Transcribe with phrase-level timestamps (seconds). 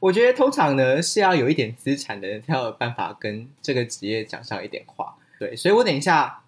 [0.00, 5.16] 我觉得通常呢是要有一点资产的人才有办法跟这个职业讲上一点话。
[5.38, 6.42] 对，所以我等一下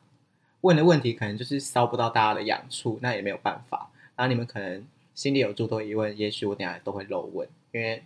[0.62, 3.90] 问的问题可能就是烧不到大家的痒处，那也没有办法。
[4.16, 4.84] 然后你们可能
[5.14, 8.02] 心里有诸多疑问，也许我等下都会漏问，因为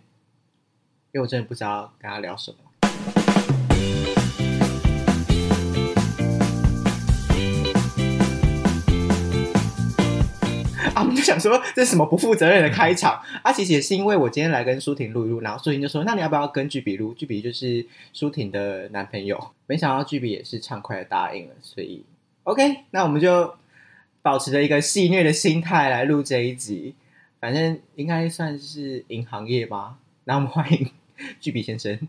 [1.11, 2.57] 因为我真的不知道跟他聊什么。
[11.39, 13.51] 想说这是什么不负责任的开场啊？
[13.51, 22.03] 其实也是因为我今天来跟舒婷录一录，然后舒婷就说：“那你要不要跟巨比录？”巨比就是舒婷的男朋友，没想到巨比也是畅快的答应了，所以
[22.43, 23.55] OK，那我们就
[24.21, 26.95] 保持着一个戏谑的心态来录这一集，
[27.39, 29.97] 反正应该算是银行业吧。
[30.25, 30.91] 那我们欢迎
[31.39, 31.99] 巨比先生。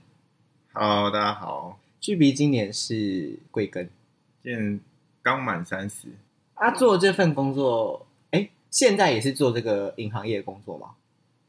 [0.72, 1.78] Hello，大家好。
[2.00, 3.88] 巨比今年是贵庚？
[4.42, 4.80] 今年
[5.22, 6.08] 刚满三十。
[6.54, 8.03] 啊，做这份工作。
[8.74, 10.90] 现在也是做这个银行业的工作吗？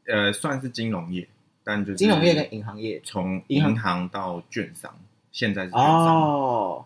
[0.06, 1.26] 呃，算是金融业，
[1.64, 4.96] 但就是金融业跟银行业，从银行到券商，
[5.32, 6.22] 现在是券商。
[6.22, 6.84] 哦，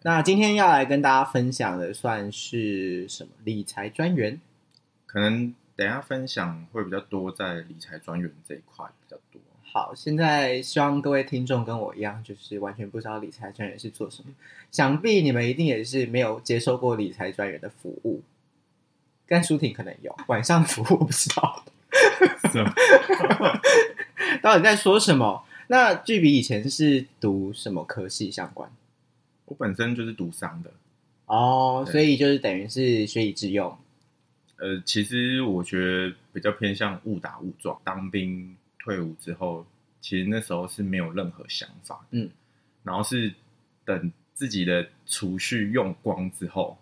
[0.00, 3.30] 那今天要来跟大家分享的算是什么？
[3.44, 4.40] 理财专员？
[5.04, 9.38] 可能等一下分享会比较多，在理财专员这一块比较多。
[9.62, 14.30] 好，现在希望各位听众跟我一样，就是完全不知道理财专员是做什么。
[14.70, 18.22] 想必你们一定也是没有接受过理财专员的服务。
[19.32, 21.64] 但舒婷可能有晚上服务，我不知道。
[24.42, 25.42] 到底在说什么？
[25.68, 28.70] 那巨比以前是读什么科系相关？
[29.46, 30.70] 我本身就是读商的
[31.24, 33.74] 哦，所以就是等于是学以致用。
[34.58, 37.80] 呃，其实我觉得比较偏向误打误撞。
[37.82, 39.64] 当兵退伍之后，
[40.02, 42.28] 其实那时候是没有任何想法，嗯，
[42.82, 43.32] 然后是
[43.86, 46.76] 等自己的储蓄用光之后，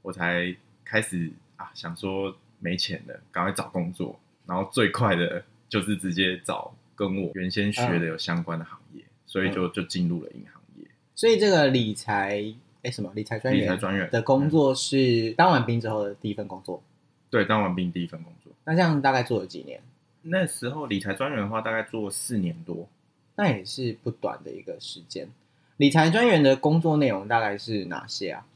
[0.00, 1.30] 我才开始。
[1.60, 10.86] 啊，想说没钱了，赶快找工作，然后最快的就是直接找跟我原先学的有相关的行业，嗯、所以就就进入了银行业。
[11.14, 12.42] 所以这个理财，
[12.82, 13.64] 哎，什么理财专员？
[13.64, 16.82] 理财专员的工作是当完兵之后的第一份工作。
[17.28, 18.50] 对，当完兵第一份工作。
[18.64, 19.82] 那这样大概做了几年？
[20.22, 22.88] 那时候理财专员的话，大概做四年多，
[23.36, 25.28] 那也是不短的一个时间。
[25.76, 28.46] 理财专员的工作内容大概是哪些啊？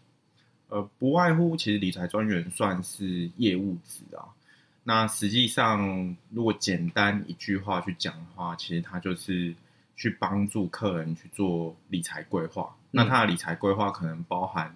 [0.69, 4.35] 呃，不外乎其实理财专员算是业务职啊。
[4.83, 9.55] 那实际上，如果简单一句话去讲的话，其实他就是
[9.95, 12.75] 去帮助客人去做理财规划。
[12.93, 14.75] 嗯、那他的理财规划可能包含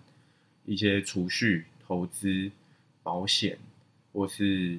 [0.65, 2.51] 一些储蓄、投资、
[3.03, 3.59] 保险，
[4.13, 4.79] 或是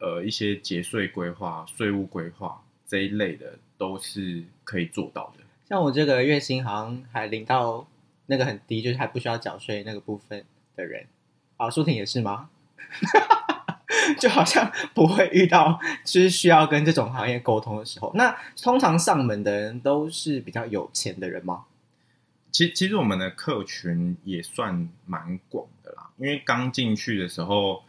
[0.00, 5.44] 呃一些节税规划、税务规划这一类的，都是可以做到的。
[5.68, 7.86] 像我这个月薪好像还领到。
[8.26, 10.44] 那个很低，就是还不需要缴税那个部分
[10.74, 11.06] 的人，
[11.56, 12.50] 啊，舒婷也是吗？
[14.20, 18.12] 就好像不会遇到就是需要跟这种行业沟通的时候。
[18.14, 21.64] 那通常上门的人都是比较有钱的人吗？
[22.52, 26.10] 其实，其实我们的客群也算蛮广的啦。
[26.18, 27.82] 因为刚进去的时候，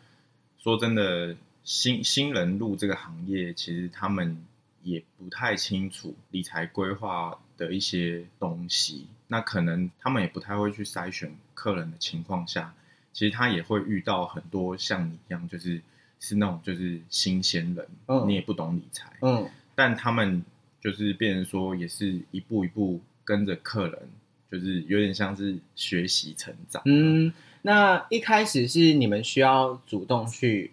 [0.57, 4.43] 说真的，新新人入这个行业，其实他们
[4.81, 9.07] 也不太清楚理财规划的一些东西。
[9.27, 12.73] 那可能他们也不太会去筛选客人的情况下，
[13.11, 15.81] 其实他也会遇到很多像你一样，就是
[16.19, 20.43] 是那种就是新鲜人，嗯，你也不懂理财，嗯，但他们
[20.79, 24.09] 就是变成说也是一步一步跟着客人，
[24.51, 26.81] 就是有点像是学习成长。
[26.85, 27.33] 嗯，
[27.63, 30.71] 那一开始是你们需要主动去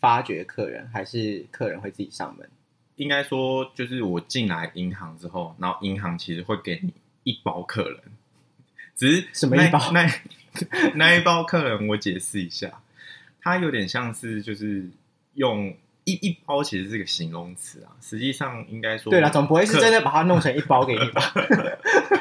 [0.00, 2.48] 发掘客人，还是客人会自己上门？
[2.96, 6.92] 应该说就是我进来银行之后，然后银行其实会给你。
[7.26, 8.00] 一包客人，
[8.94, 9.90] 只是什么一包？
[9.90, 12.80] 那那， 那一包客人，我解释一下，
[13.42, 14.88] 它有点像是就是
[15.34, 17.96] 用一一包，其实是个形容词啊。
[18.00, 21.20] 实际上应该说，对了，总不会是真的把它弄成一包给你吧？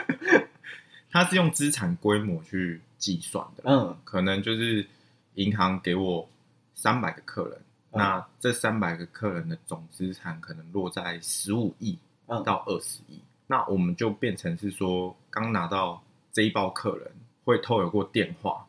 [1.12, 3.64] 它是用资产规模去计算的。
[3.68, 4.88] 嗯，可能就是
[5.36, 6.28] 银行给我
[6.74, 7.60] 三百个客人，
[7.92, 12.00] 嗯、那这三百个客人的总资产可能落在十五亿
[12.44, 13.18] 到二十亿。
[13.18, 16.02] 嗯那我们就变成是说，刚拿到
[16.34, 17.12] 这一包客人
[17.44, 18.66] 会透有过电话，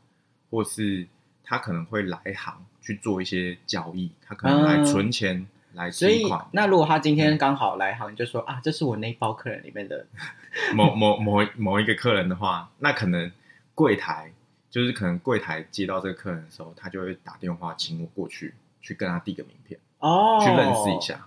[0.50, 1.06] 或是
[1.42, 6.46] 他可能会来行去做一些交易，他可能来存钱、嗯、来存款。
[6.52, 10.06] 那如果他今天刚好来行，就说啊，这是我那一包客人里面的
[10.74, 13.32] 某某某某一个客人的话，那可能
[13.74, 14.32] 柜台
[14.70, 21.26] 就是可能柜台接到这个客人的时候，他就会打电话请我过去，去跟他递个名片哦，去认识一下。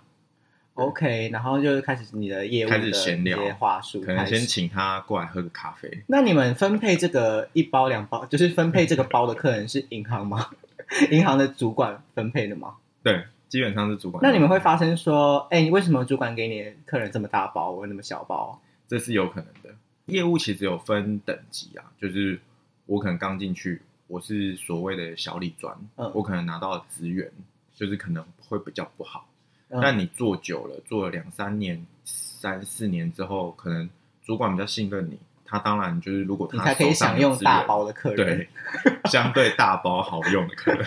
[0.75, 6.03] OK，然后就开始你的业务的开始闲聊，话术，可能先请他过来喝个咖啡。
[6.07, 10.49] 那你们分配这个一包两包，就是分配这个包的客人是银行吗？
[11.11, 12.75] 银行的主管分配的吗？
[13.03, 14.23] 对，基本上是主管。
[14.23, 18.59] 那你们会发生说，哎、为什么主管给你的客人这么大包，我那么小包？
[18.87, 19.75] 这是有可能的。
[20.05, 22.39] 业务其实有分等级啊，就是
[22.87, 27.31] 我可能刚进去，我是所谓的小李专，嗯，我可能拿到的资源
[27.75, 29.28] 就是可能会比较不好。
[29.69, 33.89] 嗯、但你做久了，做了两三年、三四年之后，可能
[34.23, 38.37] 主管比较信任你，他当然就是如果他才可以享用大包的客人，
[38.83, 40.85] 对，相对大包好用的客人。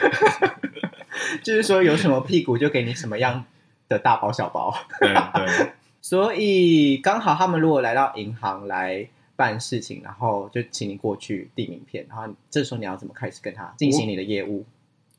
[1.42, 3.44] 就是说，有什么屁股就给你什么样
[3.88, 4.74] 的大包小包。
[5.00, 5.72] 对对。
[6.00, 14.66] 所以刚好他们如果来到银行来办事情，然后就请你过去递名片，然后这时候你要怎么开始跟他进行你的业务？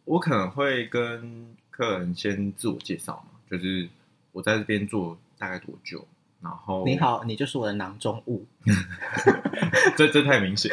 [0.03, 3.87] 我，我可能会跟客人先自我介绍嘛，就是
[4.31, 6.05] 我在这边做大概多久，
[6.41, 8.45] 然后你好，你就是我的囊中物。
[9.97, 10.71] 这这太明显。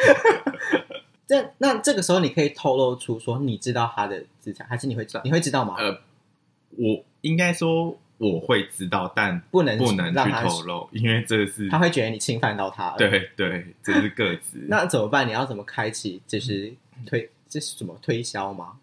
[1.27, 5.21] 这那这个时候，你可以透露出说你知道他的资产，还是你会知道？
[5.23, 5.75] 你会知道吗？
[5.77, 6.01] 呃，
[6.71, 12.97] 我应该说我会知道，但不能不能去透露，因为这是他会觉得你侵犯到他了。
[12.97, 14.59] 对对，这是个资。
[14.67, 15.25] 那怎么办？
[15.25, 16.21] 你要怎么开启？
[16.27, 16.73] 就是
[17.05, 18.77] 推，这是怎么推销吗？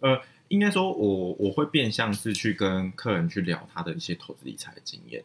[0.00, 5.22] 呃，应该说我我会变相是去跟客人去聊他的一些投资理财经验，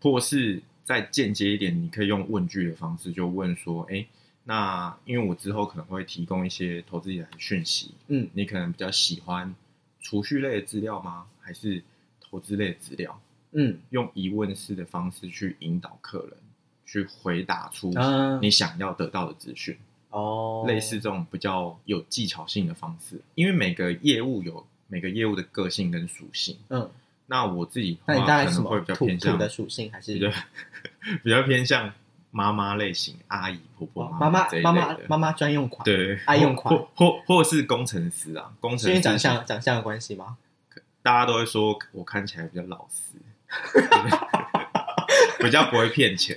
[0.00, 4.06] 或是再间接一点，你可以用问句的方式就问说，哎。
[4.44, 9.54] 那因为我之后可能会提供一些投资理财讯息，嗯，你可能比较喜欢
[10.00, 11.26] 储蓄类的资料吗？
[11.40, 11.80] 还是
[12.20, 13.22] 投资类的资料？
[13.52, 16.36] 嗯，用疑问式的方式去引导客人
[16.84, 17.94] 去回答出
[18.40, 19.78] 你想要得到的资讯
[20.12, 26.88] 哦，类似这种比较有技巧性的方式，因为每个业务有每个业务的个性跟属性，嗯，
[27.26, 30.30] 那我自己的话可能会比较偏向的属性，还是比较
[31.24, 31.92] 比较偏向。
[32.34, 38.88] 妈妈类型，阿姨婆婆妈妈妈妈妈妈专用款，对，爱用款，或或或是工程师啊，工程师。
[38.88, 40.38] 因为长相长相的关系吗？
[41.04, 43.18] 大家都会说我看起来比较老实，
[45.44, 46.34] 比较不会骗钱，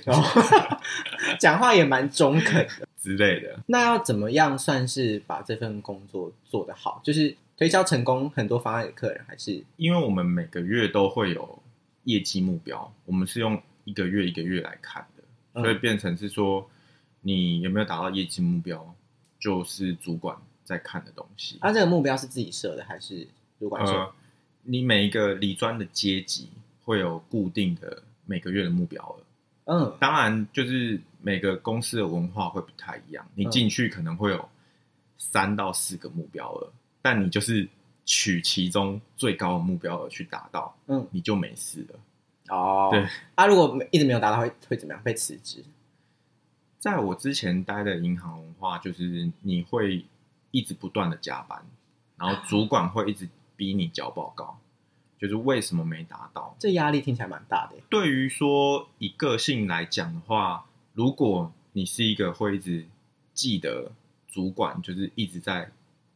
[1.40, 3.60] 讲话也蛮中肯的之类的。
[3.66, 7.00] 那要怎么样算是把这份工作做得好？
[7.04, 11.62] 就是推销成功很多方案给客人，还是因为我们每个月都会有
[12.02, 15.62] 业绩目标，我们是用一个月一个月来看的。
[15.62, 16.68] 所以变成是说，
[17.20, 18.92] 你有没有达到业绩目标，
[19.38, 21.58] 就是主管在看的东西。
[21.60, 23.28] 他、啊、这个目标是自己设的，还是
[23.60, 23.92] 主管设？
[23.92, 24.12] 呃，
[24.64, 26.48] 你每一个理专的阶级
[26.84, 29.22] 会有固定的每个月的目标额。
[29.64, 33.26] 嗯，当然就是每个公司的文化会不太一样。
[33.34, 34.48] 你进去可能会有
[35.18, 36.70] 三到四个目标额，
[37.02, 37.68] 但你就是
[38.04, 42.54] 取其中最高的目标额去达到，嗯，你就没事了。
[42.54, 45.02] 哦，对，啊，如果一直没有达到会，会会怎么样？
[45.02, 45.64] 被辞职？
[46.78, 50.04] 在我之前待的银行文化，就是你会
[50.52, 51.66] 一直不断的加班，
[52.16, 54.60] 然后主管会一直逼你交报告，
[55.18, 56.54] 就是为什么没达到？
[56.60, 57.74] 这压力听起来蛮大的。
[57.90, 62.84] 对于说以个性来讲的话，如果你是一个会一直
[63.32, 63.92] 记得
[64.26, 65.70] 主管就是一直在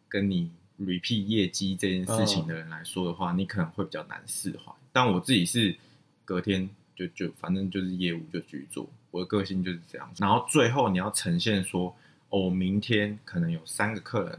[0.08, 0.50] 跟你
[0.80, 4.72] repeat 业绩这件事情的人来说的话，嗯、你可能会比较难释怀。
[4.92, 5.76] 但我自己是。
[6.22, 10.08] 隔天就就反正就是业务就继续做，我的个性就是这样。
[10.18, 11.92] 然后最后你要呈现说，
[12.28, 14.38] 哦，明天可能有三个客人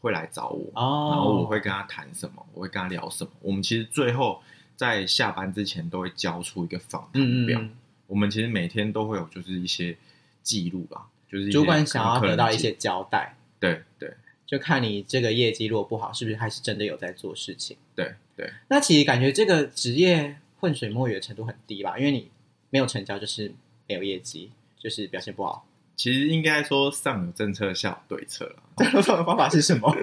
[0.00, 3.30] 会来找我，哦、然后我会跟他谈什么，我会跟他聊什么。
[3.42, 4.42] 我们其实最后
[4.74, 7.60] 在下班之前都会交出一个访谈表。
[7.60, 7.70] 嗯、
[8.10, 9.96] 我们其实每天都会有就是一些
[10.42, 13.36] 记录吧，就是主管想要得到一些交代。
[13.58, 14.12] 对对，
[14.46, 17.78] 就看你这个业绩如果不好，是不是还是真的有在做事情？
[17.96, 18.52] 对对。
[18.68, 20.36] 那其实感觉这个职业。
[20.60, 22.30] 浑水摸鱼的程度很低吧，因为你
[22.68, 23.50] 没有成交，就是
[23.88, 25.66] 没有业绩，就是表现不好。
[25.96, 28.62] 其实应该说上有政策，下有对策了。
[28.76, 29.96] 这种方法是什么？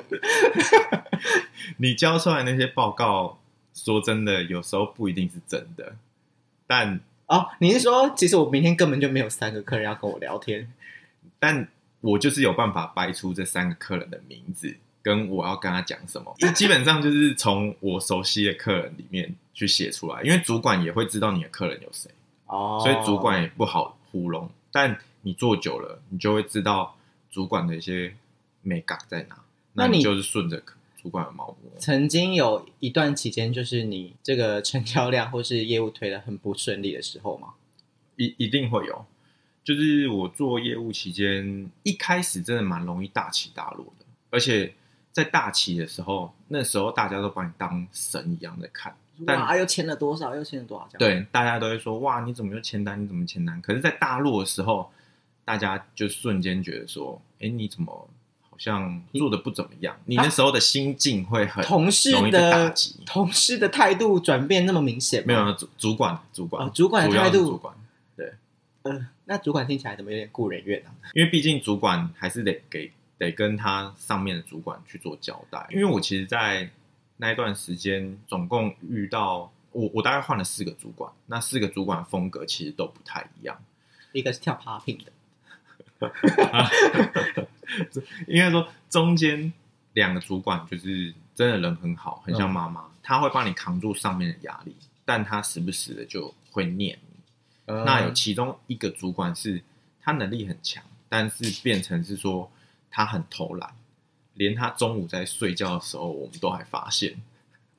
[1.77, 3.37] 你交出来那些报告，
[3.75, 5.95] 说真的，有时候不一定是真的。
[6.65, 10.71] 但哦，你是说，其实我明天根本就没有三个客人要跟我聊天，
[11.39, 11.67] 但
[12.01, 14.75] 我就是有办法掰出这三个客人的名字。
[15.03, 22.11] 跟我要跟他讲什么，基本上就是从我熟悉的客人里面去写出来，因为主管也会知道你的客人有谁
[22.47, 24.49] 哦，所以主管也不好糊弄。
[24.69, 26.97] 但你做久了，你就会知道
[27.31, 28.15] 主管的一些
[28.63, 29.37] 美感在哪，
[29.71, 30.61] 那你就是顺着
[31.07, 31.79] 主管的毛摸。
[31.79, 37.53] 曾经有一段期间，就是你这个成交量或是业务推得很不顺利的时候吗？
[38.17, 39.05] 一一定会有，
[39.63, 44.73] 就是我做业务期间，一开始真的蛮容易大起大落的，而且。
[45.13, 48.95] 在大起的时候，那时候大家都把你当神一样的看，
[49.25, 50.87] 哇，又签了多少，又签了多少？
[50.99, 53.01] 对，大家都会说，哇，你怎么又签单？
[53.01, 53.59] 你怎么签单？
[53.59, 54.91] 可是，在大落的时候，
[55.43, 58.07] 大家就瞬间觉得说，哎，你怎么好
[58.57, 62.73] 像做的不怎么样，你那时候的心境会很同事的
[63.05, 65.25] 同事的态度转变那么明显吗？
[65.27, 67.75] 没有，主主管主管、哦、主管的态度，主管
[68.15, 68.33] 对，
[69.25, 70.89] 那主管听起来怎么有点顾人怨啊？
[71.13, 75.67] 因为毕竟主管还是得给得跟他上面的主管去做交代。
[75.69, 76.69] 因为我其实，在
[77.17, 83.61] 那一段时间，总共遇到我我大概换了四个主管，那四个主管风格其实都不太一样，
[84.13, 85.11] 一个是跳 popping 的。
[88.27, 89.51] 应该说，中间
[89.93, 97.19] 两个主管就是真的人很好，很像妈妈，嗯、他会帮你扛住上面的压力，但他时不时的就会念你。
[97.65, 99.61] 嗯、那有其中一个主管是
[100.01, 102.51] 他能力很强，但是变成是说
[102.89, 103.73] 他很偷懒，
[104.33, 107.21] 连他中午在睡觉的时候，我们都还发现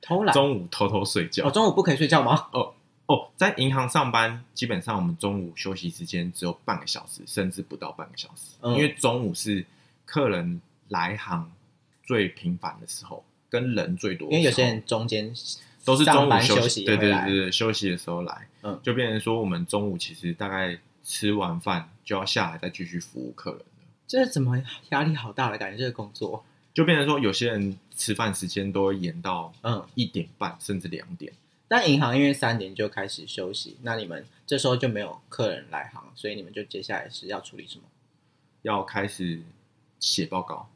[0.01, 1.47] 偷懒，中午偷偷睡觉。
[1.47, 2.49] 哦，中午不可以睡觉吗？
[2.53, 2.73] 哦。
[3.07, 8.51] 哦，在银行上班，基本上我们中午休息时间只有半个小时，甚至不到半个小时。
[8.61, 9.65] 嗯、因为中午是
[10.09, 11.51] 客人来行
[12.03, 14.27] 最频繁的时候，跟人最多。
[14.31, 15.31] 因为有些人中间
[15.85, 23.65] 都是中午休息，休息对对对对，休息的时候来，嗯，就变成说我们中午其实大概吃完饭就要下来再继续服务客人了。
[24.07, 25.77] 这怎么压力好大的感觉？
[25.77, 31.31] 这个工作就变成说，有些人吃饭时间都会延到嗯一点半甚至两点。
[31.67, 37.83] 但银行因为三点就开始休息，那你们这时候就没有客人来行，所以你们就接下来是要处理什么？
[38.63, 39.41] 要开始
[39.99, 40.69] 写报告，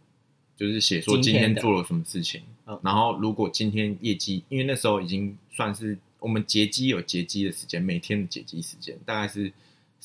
[0.58, 2.42] 就是写说今天做了什么事情。
[2.66, 9.52] 嗯，然后如果今天业绩，因为那时候已经算是我们结机有结机的时间，每天的结机时间大概是。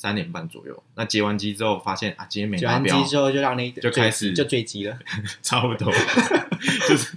[0.01, 2.85] 三点半左右，那结完机之后发现啊，今天没达标。
[2.85, 4.97] 结完机之后就让你就开始就坠机了，
[5.43, 5.93] 差不多，
[6.89, 7.17] 就是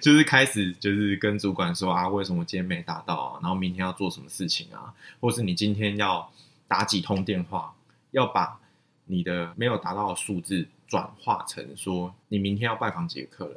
[0.00, 3.40] 就是开始就是跟主管说啊，为什么今天没达到啊？
[3.42, 4.94] 然后明天要做什么事情啊？
[5.20, 6.32] 或是你今天要
[6.66, 7.74] 打几通电话，
[8.12, 8.58] 要把
[9.04, 13.56] 你的没有达到的数字转化成说你明天要拜访几个客人，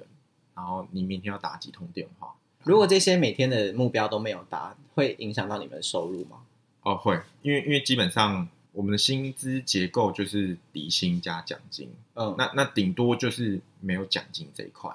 [0.55, 2.33] 然后你明天要打几通电话。
[2.63, 6.45] 如果这些每天的目标都没有达，会影响到你们的收入吗？
[6.83, 8.47] 哦，会，因为因为基本上。
[8.71, 14.91] 我们的薪资结构就是底薪加奖金，嗯，那那顶多就是没有奖金这一块，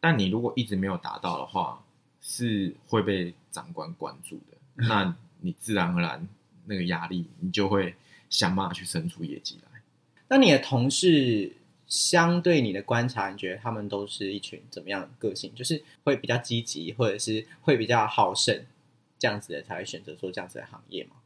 [0.00, 1.80] 但你如果一直没有达到的话，
[2.20, 6.26] 是会被长官关注的，嗯、 那你自然而然
[6.64, 7.94] 那个压力，你就会
[8.28, 9.80] 想办法去生出业绩来。
[10.26, 11.54] 那你的同事
[11.94, 15.54] 相对你的观察，你觉得他们都是一群怎么样的个性？
[15.54, 18.64] 就是会比较积极，或者是会比较好胜
[19.18, 21.16] 这样子的，才会选择做这样子的行业吗？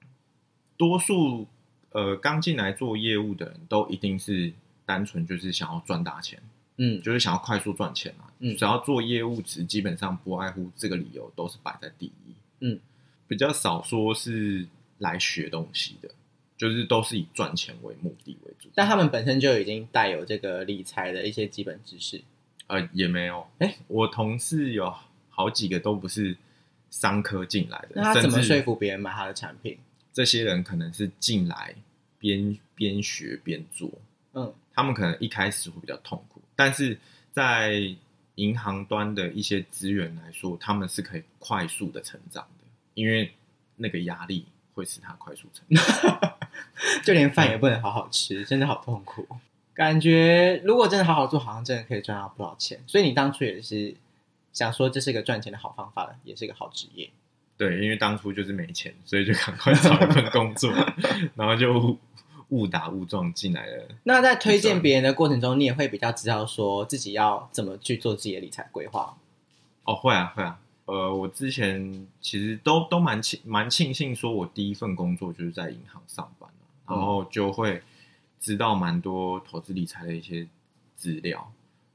[0.77, 1.47] 多数。
[1.91, 4.53] 呃，刚进来做业务的人都一定是
[4.85, 6.39] 单纯就是想要赚大钱，
[6.77, 12.79] 嗯，就是想要快速赚钱啊，嗯，只要做业务，其实基本上不外乎这个理由都是摆在第一，嗯，
[13.27, 16.11] 比较少说是来学东西的，
[16.59, 18.69] 就是都是以赚钱为目的为主。
[18.75, 22.21] 但他们本身就已经带有这个理财的一些基本知识，
[22.67, 24.95] 呃，也没有，哎，我同事有
[25.31, 26.37] 好几个都不是
[26.91, 29.79] 商科进来的，那他怎么说服别人买他的产品？
[30.13, 31.75] 这些人可能是进来
[32.19, 33.91] 边边学边做，
[34.35, 36.99] 嗯，他们可能一开始会比较痛苦，但是
[37.33, 37.95] 在
[38.35, 43.33] 银行端的一些资源来说，他们是可以快速的成长的，因为
[43.77, 46.38] 那个压力会使他快速成长，
[47.05, 49.27] 就连饭也不能好好吃，嗯、真的好痛苦。
[49.75, 52.81] 感觉如果真的好好做，好像真的可以赚到不少钱。
[52.87, 53.95] 所以你当初也是
[54.53, 57.11] 想说这是一个赚钱的好方法，也是一个好职业。
[57.57, 60.73] 对，因为当初就是没钱，所以就赶快找一份工作，
[61.35, 61.99] 然后就
[62.49, 63.89] 误打误撞进来了。
[64.05, 69.17] 那在推荐别人的过程中，你也会比较知道说自己要怎么去做自己的理财规划？
[69.85, 70.59] 哦，会啊，会啊。
[70.89, 76.51] 呃，我之前其实都都蛮庆蛮庆幸，说我第一份工作就是在银行上班，
[76.87, 77.83] 然后就会
[78.41, 80.49] 知道蛮多投资理财的一些
[80.97, 81.53] 资料。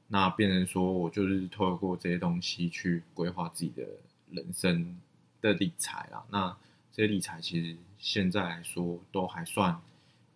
[0.08, 3.82] 那变成说我就是透过这些东西去规划自己的
[4.30, 4.96] 人生。
[5.44, 6.56] 的理财啊，那
[6.90, 9.78] 这些理财其实现在来说都还算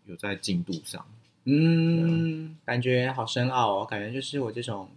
[0.05, 1.03] 有在进度上。
[1.45, 4.91] 嗯，啊、感觉好深奥哦，感觉就是我这种，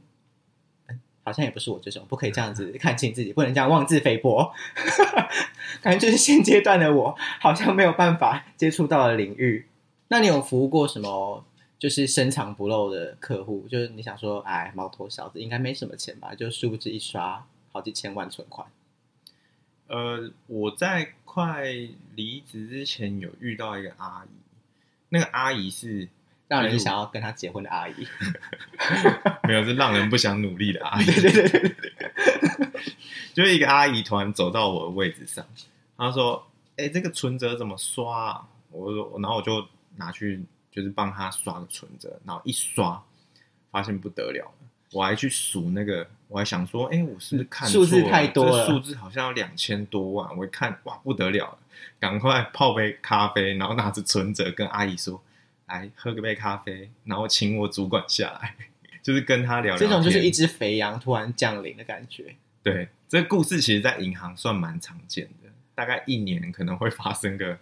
[1.24, 4.54] 好像也不是我这种，不可以这样子看清自己，不能这样妄自菲薄。
[5.82, 9.68] 感觉就是现阶段的我，好像没有办法接触到的领域。
[10.10, 11.46] 那你有服务过什么，
[11.80, 13.66] 就是深藏不露的客户？
[13.70, 16.36] 就是你想说，哎，毛头小子应该没什么钱吧？
[16.36, 18.68] 就殊不知一刷好几千万存款。
[19.88, 21.64] 呃，我在快
[22.16, 24.30] 离职之前有遇到一个阿姨，
[25.10, 26.10] 那个阿姨是
[26.52, 28.06] 让人想要跟他结婚的阿姨，
[29.48, 31.06] 没有，是让人不想努力的阿姨。
[31.06, 31.72] 对对对对，
[33.34, 35.46] 就是一个阿姨突然走到我的位置上，
[35.98, 39.66] 她说：“哎、欸，这个存折怎么刷啊？”我说：“然后我就
[39.96, 43.02] 拿去，就是帮她刷个存折，然后一刷，
[43.72, 47.66] 发现不得了了，我还去数那个，我还想说，哎、欸，我是不是看？
[47.70, 51.58] 数字太多了，数字好像要两千多万，我一看，哇，不得了了，
[51.98, 55.24] 赶快泡杯咖啡，然后拿着存折跟阿姨说，
[55.72, 58.56] 来喝个杯咖啡，然后请我主管下来，
[59.02, 59.78] 就是跟他聊聊。
[59.78, 62.36] 这种就是一只肥羊突然降临的感觉。
[62.62, 67.58] 对，这个故事其实，在银行算蛮常见的，大概一年可能会发生个。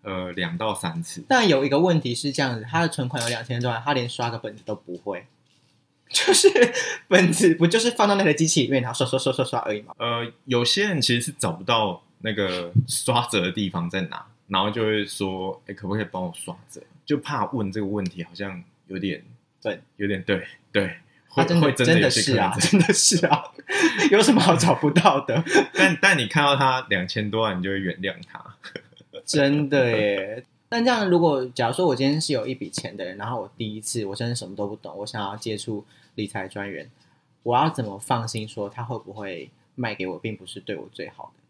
[0.00, 1.24] 呃，两到三次。
[1.28, 5.26] 但有一个问题是这样子，他的存款有两千多万，他连刷个本子都不会，
[6.08, 6.48] 就是
[7.08, 9.92] 本子不就是放到那个机器里面，然后刷刷刷刷刷而已吗？
[9.98, 16.80] 呃，有些人其实是找不到那个刷折的地方在哪，然后就会说，哎，可不可以帮我刷折？
[17.08, 19.24] 就怕问这个问题，好像有点
[19.62, 20.96] 对，有点对对。
[21.30, 23.44] 他真的会真的， 真的是啊，真的是啊，
[24.10, 25.42] 有什么好找不到的？
[25.72, 28.44] 但但你看到他两千多万，你就会原谅他。
[29.24, 30.44] 真的耶！
[30.68, 35.84] 但这样，如果假如说我今天是有一笔钱的人，然后我第一次我真的什么都不懂，我想要接触
[36.16, 36.90] 理财专员，
[37.42, 41.42] 我要怎么放心说他会不会卖给我，并不是对我最好的？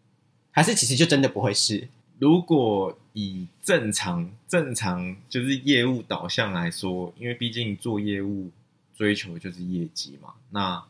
[0.50, 1.88] 还是其实就真的不会是？
[2.18, 8.50] 如果以正常正常就是业务导向来说，因为毕竟做业务
[8.94, 10.84] 追求就是业绩嘛，那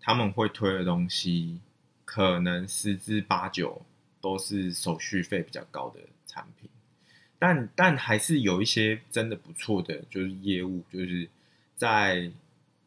[0.00, 1.60] 他们会推的东西
[2.04, 3.82] 可能十之八九
[4.20, 6.00] 都是手续费比较高的。
[6.24, 6.70] 产品，
[7.38, 11.28] 但但还是有一些真的不错的，就是业务，就是
[11.76, 12.30] 在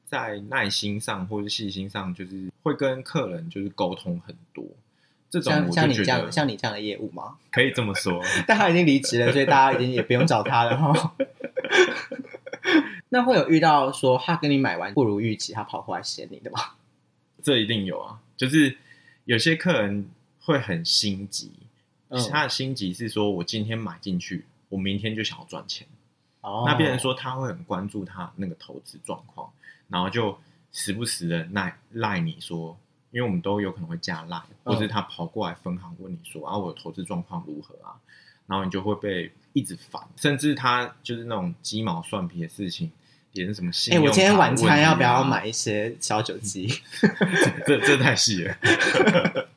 [0.07, 4.65] 在耐心上或者细心上，就是会跟客人就是沟通很多。
[5.41, 7.35] 这种像像你这样像你这样的业务吗？
[7.51, 11.15] 可以这么说， 但他已经离职了，所以大家已经也不用找他了哈。
[13.09, 16.59] 那会有遇到说他跟你买完不如预期，他跑过来嫌你的吗？
[17.43, 18.77] 这一定有啊，就是
[19.25, 21.51] 有些客人会很心急。
[22.31, 25.85] 他的心急是说，我今天买进去，我明天就想要赚钱。
[26.41, 29.51] 哦，那变成说他会很关注他那个投资状况，
[29.89, 30.37] 然后就
[30.71, 32.77] 时不时的赖赖你说，
[33.15, 37.95] 因为我们都有可能会加赖，或是他跑过来分行问你说，啊，我的投资状况如何啊？
[38.45, 42.91] 然后你就会被一直烦，甚至他就是那种鸡毛蒜皮的事情，
[43.31, 46.67] 连什么信哎，我今天晚餐要不要买一些小酒鸡？
[47.65, 48.57] 这这太细了。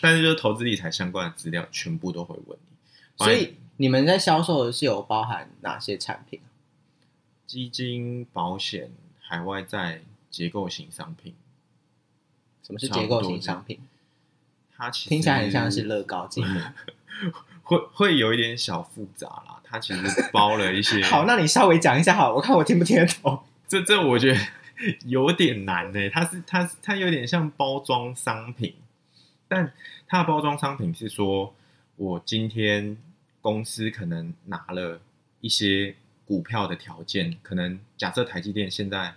[0.00, 3.24] 但是，就是投资理财相关的资料，全部都会问你。
[3.24, 6.40] 所以，你们在销售的是有包含哪些产品？
[7.46, 11.34] 基金、保险、海外债、结构型商品。
[12.62, 13.80] 什么是结构型商品？
[14.76, 16.60] 它其实听起来很像是乐高积木，
[17.62, 19.60] 会会有一点小复杂啦。
[19.64, 21.02] 它其实包了一些。
[21.06, 23.42] 好，那你稍微讲一下好，我看我听不听得懂。
[23.68, 24.40] 这这我觉得
[25.06, 26.10] 有点难呢。
[26.10, 28.74] 它是它它有点像包装商品。
[29.48, 29.72] 但
[30.06, 31.54] 它的包装商品是说，
[31.96, 32.96] 我今天
[33.40, 35.00] 公司可能拿了
[35.40, 35.94] 一些
[36.24, 39.14] 股票的条件，可能假设台积电现在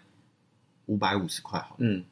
[0.88, 2.04] 五百五十块好，嗯，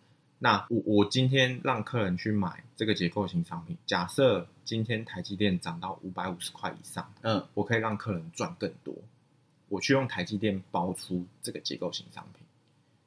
[0.43, 8.93] 那我我今天让客人去买这个结构型商品，假设今天台积电涨到五百五十块以上，嗯，我可以让客人赚更多，
[9.69, 12.45] 我去用台积电包出这个结构型商品，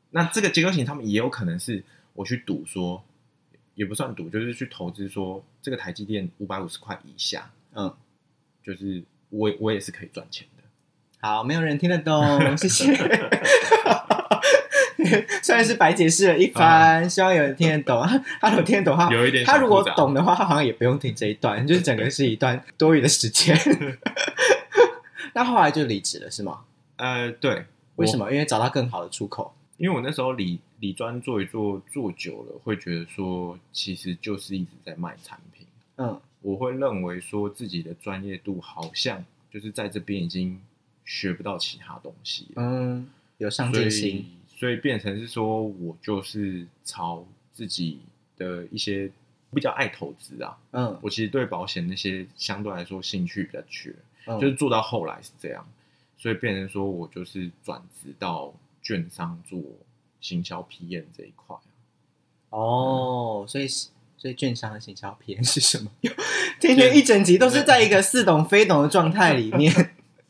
[0.09, 3.05] 那这个结构型商品也有可能是我去赌说。
[3.75, 7.95] 也不算赌，就是去投资，说这个台积电五百五十块以下，嗯，
[8.63, 10.63] 就是我我也是可以赚钱的。
[11.21, 12.97] 好，没有人听得懂，谢谢。
[15.43, 18.03] 虽然是白解释了一番，嗯、希望有人听得懂。
[18.41, 23.59] 他如果听得懂，他有一点，他如果懂的话，他好像也不用听这一段，就是整个是一段多余的时间。
[25.35, 26.61] 那后来就离职了，是吗？
[26.97, 27.67] 呃，对。
[27.97, 28.31] 为什么？
[28.31, 29.55] 因为找到更好的出口。
[29.79, 35.67] 因为我那时候理理专做一做做久了，会觉得说，其实就是一直在卖产品。
[35.97, 40.61] 嗯，我会认为说自己的专业度好像就是在这边已经
[41.05, 42.49] 学不到其他东西。
[42.57, 48.01] 嗯，有上进心，所以变成是说我就是朝自己
[48.37, 49.11] 的一些
[49.55, 50.57] 比较爱投资啊。
[50.73, 53.95] 嗯，我其实对保险那些相对来说兴趣比较缺，
[54.27, 55.65] 嗯，就是做到后来是这样，
[56.19, 58.53] 所以变成说我就是转职到。
[58.83, 59.61] 券商做
[60.21, 61.57] 行销 PM 这一块
[62.51, 65.91] 哦，所以所以券商的行销 PM 是什么？
[66.61, 69.73] 天天一整集都是在一个似懂非懂的状态里面。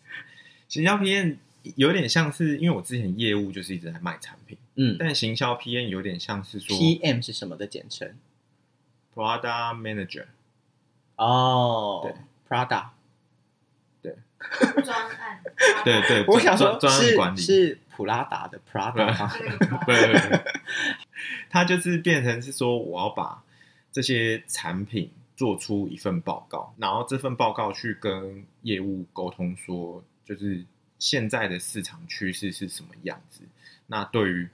[0.68, 1.36] 行销 PM
[1.76, 8.14] 有点像是，因为我之前业务就是一直在卖产品，嗯，但行销 PM 有点像是说 PM 是什么的简称
[9.14, 10.26] ？Product Manager。
[11.16, 12.14] 哦，对。
[14.02, 14.16] 对，
[14.82, 15.42] 专案。
[15.84, 17.78] 对对，我想说专案管理是。
[17.96, 19.26] 普拉达的 Prada，
[19.86, 20.44] 对对对，
[21.48, 23.42] 他就是变成是说，我要把
[23.90, 30.62] 这些产品做出一份报告，然后这份报告去跟业务沟通，说就是
[30.98, 33.42] 现在的市场趋势是什么样子。
[33.86, 34.48] 那对于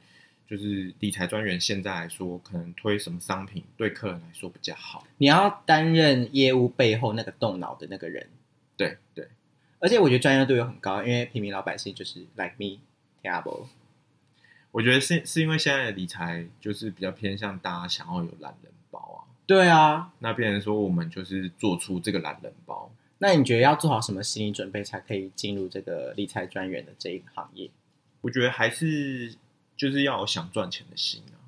[0.49, 5.07] 就是理财专员现在来说，可能推什么商品对客人来说比较好。
[5.17, 8.29] 你要担任业务背后那个动脑的那个人。
[8.77, 9.29] 对对，
[9.79, 12.81] 而且我觉得专业度又很高，因为平民老百姓就是 like me
[13.23, 13.67] terrible。
[14.73, 19.19] 我觉得是是因为现在的理财就是比较偏向大家想要有懒人包啊。
[19.47, 22.91] 对啊，那变成说我们就是做出这个懒人包。
[23.23, 27.71] 那你觉得要做好什么心理准备才可以进入这个理财专员的这一个行业？
[28.21, 29.37] 我觉得还是
[29.77, 31.39] 就是要有想赚钱的心啊。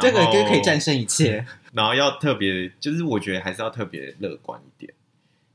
[0.00, 1.44] 这个就可以战胜一切。
[1.74, 4.94] 然后要特别，就是我觉得还是要特别乐观一点，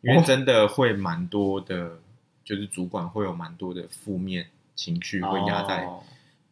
[0.02, 1.98] 因为真的会蛮多的，
[2.46, 5.90] 就是主管会有蛮多的负面情绪会压在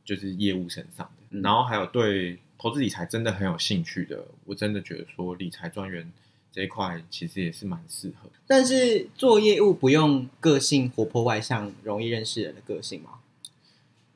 [0.04, 1.40] 就是业务身上的。
[1.42, 6.12] 然后还有对投资理财真的很有兴趣的，我真的觉得说理财专员。
[6.52, 13.20] 这一块其实也是蛮适合，但是做业务不用个性活泼外向、容易认识人的个性吗？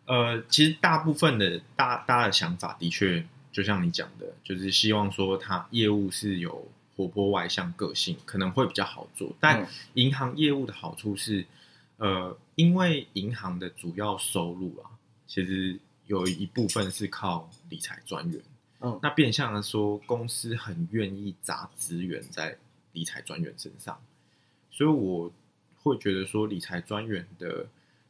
[0.05, 9.33] 呃，其实大部分的大大家的想法的确，就像你讲的，就是希望说他业务是有活泼外向个性，可能会比较好做。
[9.39, 11.45] 但银行业务的好处是，
[11.97, 14.91] 呃，因为银行的主要收入啊，
[15.25, 18.41] 其实有一部分是靠理财专员。
[18.81, 22.57] 嗯，那变相的说，公司很愿意砸资源在
[22.91, 23.99] 理财专员身上，
[24.69, 25.31] 所以我
[25.81, 27.67] 会觉得说，理财专员的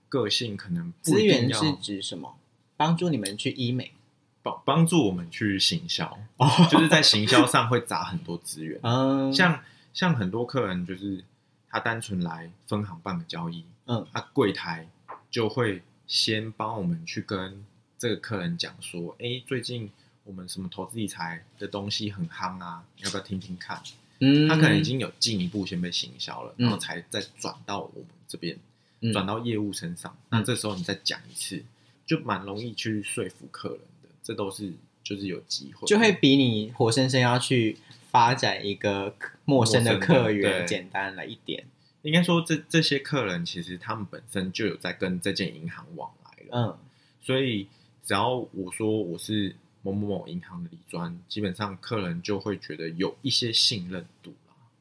[0.10, 2.36] 个性可能不一定要，资源是指什么？
[2.76, 3.94] 帮助你们去医美，
[4.42, 8.80] 帮帮助我们去行销，哦，就是在行销上会砸很多资源。
[8.84, 11.24] 嗯，像像很多客人就是
[11.70, 14.90] 他单纯来分行办个交易，嗯，他柜台
[15.30, 17.64] 就会先帮我们去跟
[17.98, 19.92] 这个客人讲说，哎，最近。
[20.26, 22.84] 我们什么投资理财的东西很夯啊？
[22.98, 23.82] 要不要听听看？
[24.20, 28.58] 嗯，他可能已经有进一步先被行销了，嗯、然后才再转到我们这边，
[29.02, 30.18] 嗯、转到业务身上。
[30.30, 31.64] 那这时候你再讲一次，
[32.08, 34.10] 就蛮容易去说服客人的。
[34.24, 37.78] 这都是就是有机会，就会比你活生生要去
[38.10, 41.66] 发展一个陌生的客源简单了一点。
[42.02, 46.78] 应该说这，这这些客人其实他们本身就有在跟这间银行往来了，嗯，
[47.22, 47.68] 所以
[48.04, 49.56] 只要我说我是。
[49.86, 54.34] 某某某银行的理专，基本上客人就会觉得有一些信任度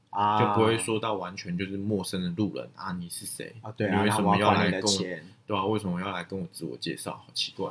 [0.09, 3.71] 啊，就不会说到完全就是陌生的路人啊，你是谁啊？
[3.73, 4.99] 对啊，你为什么要来跟我？
[5.47, 7.13] 对啊，为什么要来跟我自我介绍？
[7.19, 7.71] 好奇怪，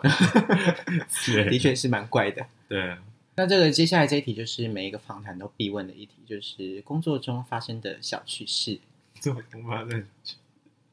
[1.50, 2.46] 的确是蛮怪的。
[2.70, 2.96] 对，
[3.36, 8.80] 那这个接下来这一题就是每一个访谈都必问的一题，就是工作中发生的小趣事。
[9.24, 10.06] 工作中发生，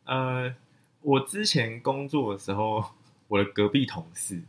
[0.04, 0.54] 呃，
[1.02, 2.82] 我之前工作的时候，
[3.28, 4.40] 我的隔壁同事，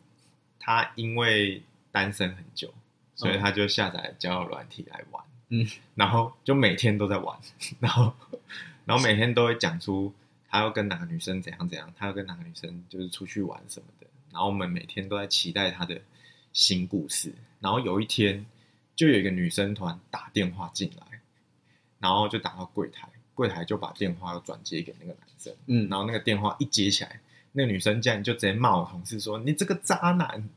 [0.57, 2.73] 他因为单身很久，
[3.15, 7.37] 所以他就下载交友软体来玩，嗯，然后就每天都在玩，
[7.79, 8.13] 然后，
[8.85, 10.13] 然后每天都会讲出
[10.49, 15.99] 他要跟哪个女生怎样怎样，他要跟哪个女生就是出去玩什么的，然后我们每天都在期待他的
[16.53, 18.45] 新故事，然后有一天
[18.95, 21.19] 就有一个女生突然打电话进来，
[21.99, 27.19] 然后就打到柜台，柜台就把电话又转接给那个男生，嗯，然后那个电话一接起来，
[27.51, 30.49] 那个女生竟然就直接骂我同事说：“你这个渣男。”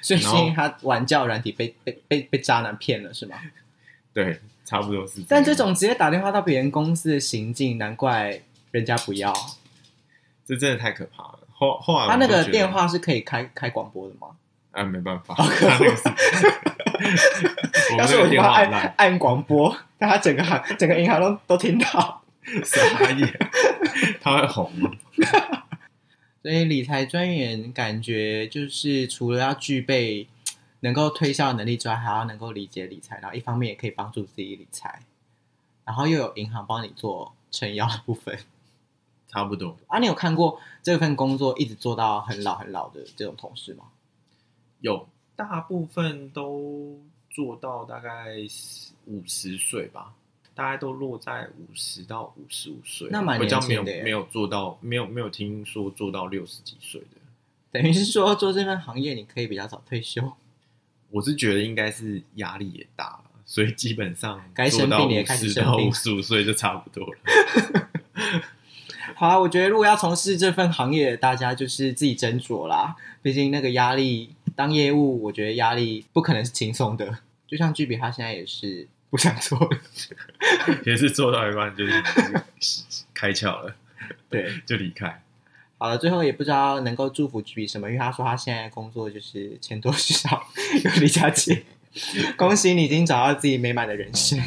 [0.00, 3.36] 所以是因为他玩交友软体被被被被渣男骗了是吗？
[4.14, 5.22] 对，差不多是。
[5.28, 9.32] 但这种直接打电话到别人公司的行径，难怪人家不要。
[10.44, 11.40] 这真的太可怕了。
[11.52, 14.28] 后后来他那个电话是可以开开广播的吗？
[14.72, 15.36] 啊，没办法。
[17.96, 22.22] 要是我电话按按广播，但他整个行整个银行都都听到，
[22.64, 23.50] 傻眼。
[24.20, 24.90] 他会红吗？
[26.42, 30.28] 所以理财专员感觉就是除了要具备
[30.80, 35.02] 能够推销能力之外，还要能够理解理财，然后一方面也可以帮助自己理财，
[35.84, 38.38] 然后又有银行帮你做撑腰的部分，
[39.26, 39.76] 差不多。
[39.88, 43.86] 啊，你有看过这份工作一直做到很老很老的这种同事吗？
[44.80, 48.36] 有，大部分都做到大概
[49.06, 50.14] 五十岁吧。
[50.58, 53.66] 大概都落在五十到五十五岁，那蛮年轻的。
[53.68, 57.06] 比较没有没有做到，没有没有听说做到六十几岁的。
[57.70, 60.32] 等于是说做这份行业，你可以比较早退休。
[61.12, 67.88] 我是觉得应该是压力也大了，所以基本上该生病也开始生病，五十五岁就差不多了。
[69.14, 72.96] 好啊，我觉得如果要从事这份行业，大家就是自己斟酌啦。
[73.22, 77.18] 毕竟那个压力，当业务，我觉得压力不可能是轻松的。
[77.46, 78.88] 就像巨比他现在也是。
[79.10, 79.78] 不想做了，
[80.84, 81.92] 也是做到一半就是
[83.14, 83.74] 开窍了，
[84.28, 85.22] 对，就离开。
[85.78, 90.46] 好了，最后也不知道能够祝福巨比什么，因为他说他现在工作就是钱多事少
[90.84, 91.62] 有离家近。
[92.36, 94.38] 恭喜你已经找到自己美满的人生，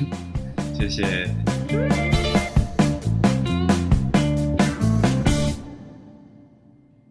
[0.77, 2.10] 谢谢。